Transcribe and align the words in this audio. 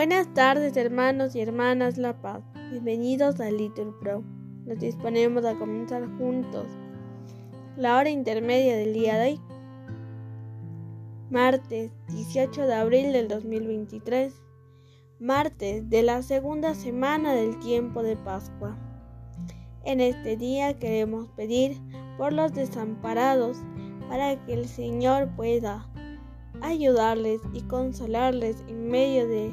Buenas 0.00 0.32
tardes 0.32 0.78
hermanos 0.78 1.36
y 1.36 1.42
hermanas 1.42 1.98
La 1.98 2.22
Paz. 2.22 2.42
Bienvenidos 2.70 3.38
a 3.38 3.50
Little 3.50 3.92
Pro. 4.00 4.24
Nos 4.64 4.78
disponemos 4.78 5.44
a 5.44 5.58
comenzar 5.58 6.08
juntos 6.16 6.64
la 7.76 7.98
hora 7.98 8.08
intermedia 8.08 8.78
del 8.78 8.94
día 8.94 9.18
de 9.18 9.32
hoy. 9.32 9.40
Martes 11.28 11.92
18 12.08 12.66
de 12.66 12.74
abril 12.76 13.12
del 13.12 13.28
2023. 13.28 14.32
Martes 15.18 15.90
de 15.90 16.02
la 16.02 16.22
segunda 16.22 16.74
semana 16.74 17.34
del 17.34 17.58
tiempo 17.58 18.02
de 18.02 18.16
Pascua. 18.16 18.78
En 19.84 20.00
este 20.00 20.38
día 20.38 20.78
queremos 20.78 21.28
pedir 21.32 21.76
por 22.16 22.32
los 22.32 22.54
desamparados 22.54 23.58
para 24.08 24.42
que 24.46 24.54
el 24.54 24.66
Señor 24.66 25.28
pueda 25.36 25.86
ayudarles 26.62 27.42
y 27.52 27.60
consolarles 27.60 28.64
en 28.66 28.88
medio 28.88 29.28
de 29.28 29.52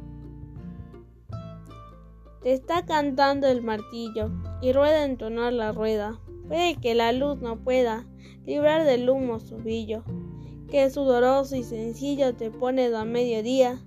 Te 2.41 2.53
está 2.53 2.85
cantando 2.87 3.47
el 3.47 3.61
martillo 3.61 4.31
y 4.61 4.73
rueda 4.73 5.05
en 5.05 5.21
honor 5.21 5.53
la 5.53 5.71
rueda. 5.73 6.19
Puede 6.47 6.75
que 6.75 6.95
la 6.95 7.11
luz 7.11 7.39
no 7.39 7.63
pueda 7.63 8.07
librar 8.47 8.83
del 8.83 9.07
humo 9.07 9.39
su 9.39 9.57
brillo, 9.57 10.03
que 10.67 10.89
sudoroso 10.89 11.55
y 11.55 11.63
sencillo 11.63 12.33
te 12.33 12.49
pone 12.49 12.93
a 12.95 13.05
mediodía. 13.05 13.79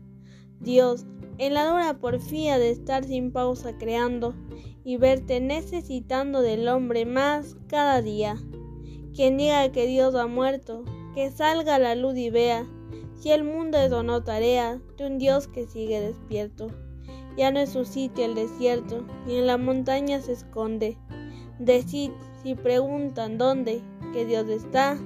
Dios, 0.60 1.04
en 1.38 1.54
la 1.54 1.68
dura 1.68 1.98
porfía 1.98 2.58
de 2.58 2.70
estar 2.70 3.04
sin 3.04 3.32
pausa 3.32 3.76
creando 3.76 4.36
y 4.84 4.98
verte 4.98 5.40
necesitando 5.40 6.40
del 6.40 6.68
hombre 6.68 7.06
más 7.06 7.56
cada 7.66 8.02
día. 8.02 8.36
Quien 9.14 9.36
diga 9.36 9.72
que 9.72 9.88
Dios 9.88 10.14
ha 10.14 10.28
muerto, 10.28 10.84
que 11.16 11.32
salga 11.32 11.80
la 11.80 11.96
luz 11.96 12.16
y 12.16 12.30
vea 12.30 12.68
si 13.16 13.32
el 13.32 13.42
mundo 13.42 13.78
es 13.78 13.90
o 13.90 14.04
no 14.04 14.22
tarea 14.22 14.80
de 14.96 15.06
un 15.06 15.18
Dios 15.18 15.48
que 15.48 15.66
sigue 15.66 16.00
despierto. 16.00 16.68
Ya 17.36 17.50
no 17.50 17.58
es 17.58 17.70
su 17.70 17.84
sitio 17.84 18.24
el 18.24 18.34
desierto, 18.34 19.04
ni 19.26 19.36
en 19.36 19.46
la 19.46 19.58
montaña 19.58 20.20
se 20.20 20.32
esconde. 20.32 20.96
Decid, 21.58 22.12
si 22.42 22.54
preguntan 22.54 23.38
dónde, 23.38 23.82
que 24.12 24.24
Dios 24.24 24.48
está, 24.48 24.96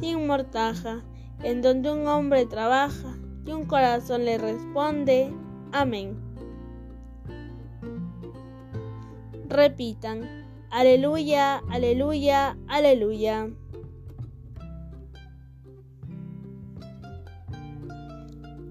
sin 0.00 0.26
mortaja, 0.26 1.02
en 1.42 1.62
donde 1.62 1.90
un 1.90 2.06
hombre 2.06 2.44
trabaja 2.44 3.16
y 3.46 3.52
un 3.52 3.64
corazón 3.64 4.26
le 4.26 4.36
responde. 4.36 5.32
Amén. 5.72 6.18
Repitan, 9.48 10.46
aleluya, 10.70 11.62
aleluya, 11.70 12.58
aleluya. 12.68 13.50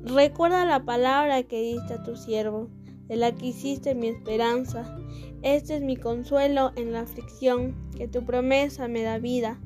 Recuerda 0.03 0.65
la 0.65 0.85
palabra 0.85 1.43
que 1.43 1.61
diste 1.61 1.93
a 1.93 2.03
tu 2.03 2.15
siervo 2.15 2.69
de 3.09 3.17
la 3.17 3.33
que 3.33 3.47
hiciste 3.47 3.95
mi 3.95 4.07
esperanza. 4.07 4.97
Este 5.41 5.75
es 5.75 5.81
mi 5.81 5.97
consuelo 5.97 6.71
en 6.75 6.93
la 6.93 7.02
aflicción, 7.02 7.75
que 7.97 8.08
tu 8.08 8.23
promesa 8.23 8.87
me 8.87 9.02
da 9.02 9.17
vida. 9.17 9.59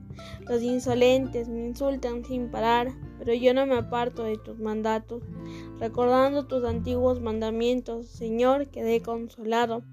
Los 0.48 0.64
insolentes 0.64 1.50
me 1.50 1.68
insultan 1.68 2.24
sin 2.24 2.50
parar, 2.50 2.94
pero 3.20 3.34
yo 3.34 3.54
no 3.54 3.66
me 3.66 3.76
aparto 3.76 4.24
de 4.24 4.38
tus 4.38 4.60
mandatos. 4.60 5.24
Recordando 5.80 6.48
tus 6.48 6.64
antiguos 6.64 7.22
mandamientos, 7.22 8.08
Señor, 8.08 8.70
quedé 8.70 9.02
consolado. 9.02 9.84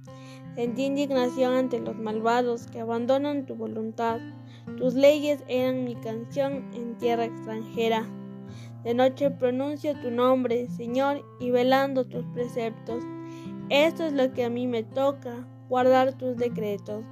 Sentí 0.55 0.84
indignación 0.84 1.55
ante 1.55 1.81
los 1.81 1.97
malvados 1.97 2.67
que 2.67 2.81
abandonan 2.81 3.47
tu 3.47 3.55
voluntad. 3.55 4.21
Tus 4.77 4.94
leyes 4.94 5.43
eran 5.49 5.84
mi 5.84 5.97
canción 5.97 6.71
en 6.75 6.97
tierra 6.99 7.25
extranjera. 7.25 8.09
De 8.84 8.94
noche 8.94 9.31
pronuncio 9.31 9.99
tu 10.00 10.11
nombre, 10.11 10.69
Señor, 10.69 11.25
y 11.38 11.50
velando 11.50 12.06
tus 12.06 12.25
preceptos. 12.27 13.03
Esto 13.70 14.04
es 14.04 14.12
lo 14.12 14.32
que 14.32 14.44
a 14.44 14.50
mí 14.50 14.66
me 14.66 14.82
toca, 14.82 15.47
guardar 15.69 16.19
tus 16.19 16.36
decretos. 16.36 17.04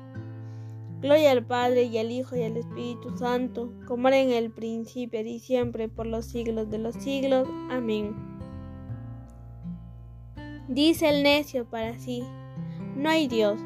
Gloria 1.00 1.30
al 1.30 1.46
Padre 1.46 1.84
y 1.84 1.98
al 1.98 2.10
Hijo 2.10 2.34
y 2.34 2.42
al 2.42 2.56
Espíritu 2.56 3.16
Santo, 3.16 3.72
como 3.86 4.08
era 4.08 4.19
en 4.19 4.32
el 4.32 4.50
principio 4.50 5.20
y 5.20 5.38
siempre, 5.38 5.88
por 5.88 6.06
los 6.06 6.26
siglos 6.26 6.69
de 6.69 6.78
los 6.78 6.96
siglos. 6.96 7.48
Amén. 7.70 8.16
Dice 10.66 11.08
el 11.08 11.22
necio 11.22 11.64
para 11.64 11.96
sí, 11.96 12.24
no 12.96 13.08
hay 13.08 13.28
Dios, 13.28 13.60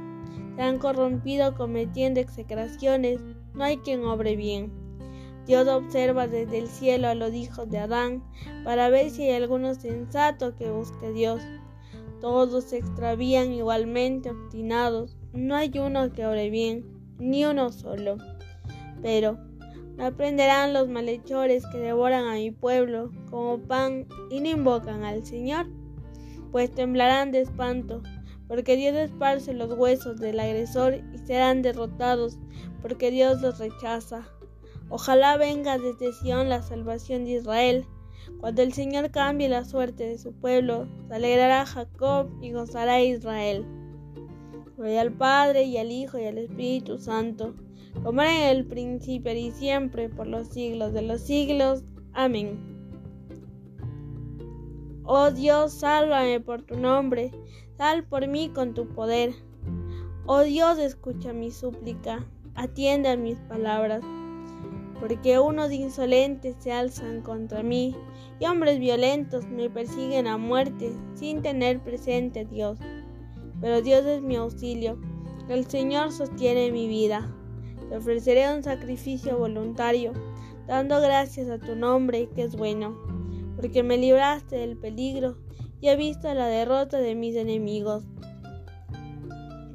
se 0.54 0.62
han 0.62 0.78
corrompido 0.78 1.54
cometiendo 1.54 2.20
execraciones, 2.20 3.20
no 3.54 3.64
hay 3.64 3.78
quien 3.78 4.04
obre 4.04 4.36
bien. 4.36 4.70
Dios 5.46 5.66
observa 5.66 6.28
desde 6.28 6.58
el 6.58 6.68
cielo 6.68 7.08
a 7.08 7.14
los 7.14 7.32
hijos 7.32 7.70
de 7.70 7.78
Adán 7.78 8.22
para 8.64 8.90
ver 8.90 9.10
si 9.10 9.22
hay 9.22 9.42
alguno 9.42 9.74
sensato 9.74 10.54
que 10.54 10.70
busque 10.70 11.06
a 11.06 11.10
Dios. 11.10 11.40
Todos 12.22 12.62
se 12.62 12.78
extravían 12.78 13.52
igualmente 13.52 14.30
obstinados, 14.30 15.16
no 15.32 15.56
hay 15.56 15.72
uno 15.76 16.12
que 16.12 16.24
ore 16.24 16.50
bien, 16.50 16.84
ni 17.18 17.44
uno 17.44 17.72
solo. 17.72 18.16
Pero 19.02 19.38
aprenderán 19.98 20.72
los 20.72 20.88
malhechores 20.88 21.66
que 21.66 21.78
devoran 21.78 22.28
a 22.28 22.34
mi 22.34 22.52
pueblo 22.52 23.10
como 23.28 23.58
pan 23.58 24.06
y 24.30 24.38
no 24.38 24.50
invocan 24.50 25.02
al 25.02 25.26
Señor, 25.26 25.66
pues 26.52 26.72
temblarán 26.72 27.32
de 27.32 27.40
espanto, 27.40 28.04
porque 28.46 28.76
Dios 28.76 28.94
esparce 28.94 29.52
los 29.52 29.76
huesos 29.76 30.20
del 30.20 30.38
agresor 30.38 31.00
y 31.12 31.18
serán 31.18 31.60
derrotados, 31.60 32.38
porque 32.82 33.10
Dios 33.10 33.42
los 33.42 33.58
rechaza. 33.58 34.28
Ojalá 34.90 35.36
venga 35.38 35.76
desde 35.76 36.12
Sion 36.12 36.48
la 36.48 36.62
salvación 36.62 37.24
de 37.24 37.32
Israel 37.32 37.84
cuando 38.40 38.62
el 38.62 38.72
Señor 38.72 39.10
cambie 39.10 39.48
la 39.48 39.64
suerte 39.64 40.04
de 40.06 40.18
su 40.18 40.32
pueblo, 40.32 40.88
se 41.08 41.14
alegrará 41.14 41.64
Jacob 41.66 42.28
y 42.40 42.52
gozará 42.52 43.00
Israel. 43.00 43.64
Gloria 44.76 45.02
al 45.02 45.12
Padre 45.12 45.64
y 45.64 45.78
al 45.78 45.92
Hijo 45.92 46.18
y 46.18 46.24
al 46.24 46.38
Espíritu 46.38 46.98
Santo, 46.98 47.54
como 48.02 48.22
era 48.22 48.50
en 48.50 48.56
el 48.56 48.66
principio 48.66 49.32
y 49.32 49.50
siempre, 49.52 50.08
por 50.08 50.26
los 50.26 50.48
siglos 50.48 50.92
de 50.92 51.02
los 51.02 51.20
siglos. 51.20 51.84
Amén. 52.12 52.58
Oh 55.04 55.30
Dios, 55.30 55.72
sálvame 55.72 56.40
por 56.40 56.62
tu 56.62 56.76
nombre, 56.76 57.32
sal 57.76 58.04
por 58.04 58.26
mí 58.28 58.48
con 58.48 58.74
tu 58.74 58.88
poder. 58.88 59.34
Oh 60.26 60.42
Dios, 60.42 60.78
escucha 60.78 61.32
mi 61.32 61.50
súplica, 61.50 62.24
atiende 62.54 63.08
a 63.08 63.16
mis 63.16 63.38
palabras 63.40 64.02
porque 65.02 65.40
unos 65.40 65.72
insolentes 65.72 66.54
se 66.60 66.70
alzan 66.70 67.22
contra 67.22 67.64
mí 67.64 67.96
y 68.38 68.46
hombres 68.46 68.78
violentos 68.78 69.44
me 69.48 69.68
persiguen 69.68 70.28
a 70.28 70.36
muerte 70.36 70.92
sin 71.14 71.42
tener 71.42 71.80
presente 71.80 72.38
a 72.38 72.44
Dios. 72.44 72.78
Pero 73.60 73.82
Dios 73.82 74.06
es 74.06 74.22
mi 74.22 74.36
auxilio, 74.36 75.00
el 75.48 75.66
Señor 75.66 76.12
sostiene 76.12 76.70
mi 76.70 76.86
vida. 76.86 77.34
Te 77.88 77.96
ofreceré 77.96 78.54
un 78.54 78.62
sacrificio 78.62 79.36
voluntario, 79.36 80.12
dando 80.68 81.00
gracias 81.00 81.50
a 81.50 81.58
tu 81.58 81.74
nombre 81.74 82.28
que 82.28 82.44
es 82.44 82.54
bueno, 82.54 82.96
porque 83.56 83.82
me 83.82 83.98
libraste 83.98 84.54
del 84.54 84.76
peligro 84.76 85.36
y 85.80 85.88
he 85.88 85.96
visto 85.96 86.32
la 86.32 86.46
derrota 86.46 86.98
de 86.98 87.16
mis 87.16 87.34
enemigos. 87.34 88.04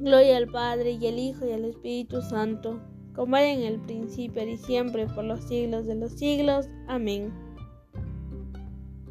Gloria 0.00 0.38
al 0.38 0.46
Padre 0.46 0.92
y 0.92 1.06
al 1.06 1.18
Hijo 1.18 1.46
y 1.46 1.52
al 1.52 1.66
Espíritu 1.66 2.22
Santo 2.22 2.80
como 3.18 3.36
era 3.36 3.50
en 3.50 3.62
el 3.64 3.80
principio 3.80 4.46
y 4.46 4.56
siempre, 4.56 5.08
por 5.08 5.24
los 5.24 5.42
siglos 5.42 5.86
de 5.86 5.96
los 5.96 6.12
siglos. 6.12 6.68
Amén. 6.86 7.32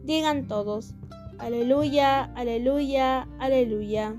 Digan 0.06 0.48
todos, 0.48 0.96
aleluya, 1.40 2.24
aleluya, 2.34 3.28
aleluya. 3.38 4.16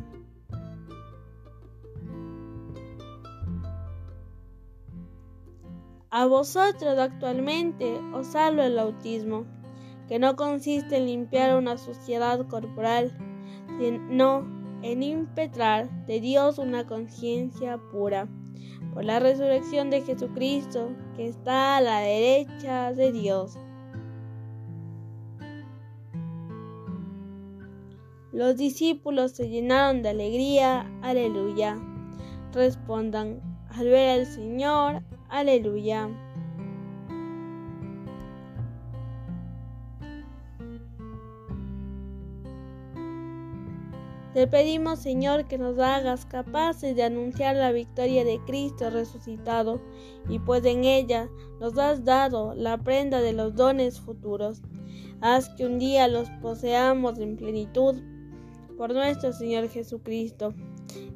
A 6.10 6.26
vosotros 6.26 6.98
actualmente 6.98 7.98
os 8.12 8.26
salvo 8.26 8.60
el 8.60 8.78
autismo, 8.78 9.46
que 10.06 10.18
no 10.18 10.36
consiste 10.36 10.98
en 10.98 11.06
limpiar 11.06 11.56
una 11.56 11.78
suciedad 11.78 12.46
corporal, 12.46 13.16
sino 13.78 14.46
en 14.82 15.02
impetrar 15.02 15.88
de 16.04 16.20
Dios 16.20 16.58
una 16.58 16.86
conciencia 16.86 17.78
pura 17.90 18.28
por 18.98 19.04
la 19.04 19.20
resurrección 19.20 19.90
de 19.90 20.02
Jesucristo, 20.02 20.90
que 21.14 21.28
está 21.28 21.76
a 21.76 21.80
la 21.80 22.00
derecha 22.00 22.92
de 22.92 23.12
Dios. 23.12 23.56
Los 28.32 28.56
discípulos 28.56 29.36
se 29.36 29.48
llenaron 29.48 30.02
de 30.02 30.08
alegría, 30.08 30.90
aleluya. 31.00 31.80
respondan, 32.52 33.40
al 33.68 33.86
ver 33.86 34.18
al 34.18 34.26
Señor, 34.26 35.04
aleluya. 35.28 36.10
Te 44.38 44.46
pedimos, 44.46 45.00
Señor, 45.00 45.48
que 45.48 45.58
nos 45.58 45.80
hagas 45.80 46.24
capaces 46.24 46.94
de 46.94 47.02
anunciar 47.02 47.56
la 47.56 47.72
victoria 47.72 48.24
de 48.24 48.38
Cristo 48.46 48.88
resucitado, 48.88 49.80
y 50.28 50.38
pues 50.38 50.64
en 50.64 50.84
ella 50.84 51.28
nos 51.58 51.76
has 51.76 52.04
dado 52.04 52.54
la 52.54 52.78
prenda 52.78 53.20
de 53.20 53.32
los 53.32 53.56
dones 53.56 53.98
futuros. 53.98 54.62
Haz 55.20 55.48
que 55.56 55.66
un 55.66 55.80
día 55.80 56.06
los 56.06 56.30
poseamos 56.40 57.18
en 57.18 57.36
plenitud 57.36 57.96
por 58.76 58.94
nuestro 58.94 59.32
Señor 59.32 59.68
Jesucristo. 59.70 60.54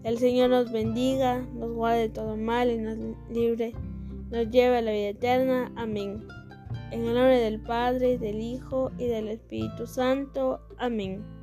El 0.03 0.19
Señor 0.19 0.51
nos 0.51 0.73
bendiga, 0.73 1.47
nos 1.55 1.71
guarde 1.71 2.09
todo 2.09 2.37
mal 2.37 2.73
y 2.73 2.79
nos 2.79 2.99
libre, 3.31 3.73
nos 4.33 4.51
lleve 4.51 4.79
a 4.79 4.83
la 4.83 4.91
vida 4.91 5.11
eterna. 5.11 5.73
Amén. 5.77 6.27
En 6.91 7.05
el 7.05 7.15
nombre 7.15 7.39
del 7.39 7.61
Padre, 7.61 8.19
del 8.19 8.41
Hijo 8.41 8.91
y 8.99 9.07
del 9.07 9.29
Espíritu 9.29 9.87
Santo. 9.87 10.59
Amén. 10.77 11.42